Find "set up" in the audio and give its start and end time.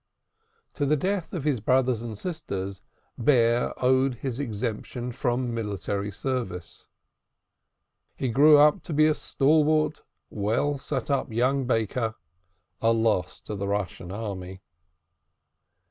10.79-11.31